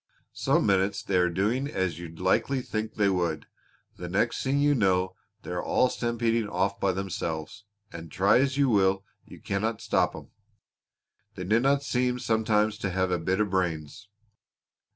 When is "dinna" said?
11.43-11.81